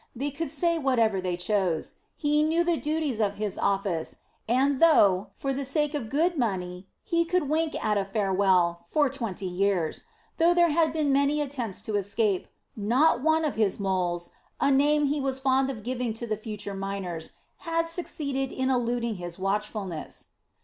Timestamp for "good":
6.09-6.39